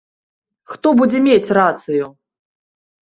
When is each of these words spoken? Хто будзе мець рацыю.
Хто 0.71 0.87
будзе 1.01 1.21
мець 1.27 1.53
рацыю. 1.61 2.05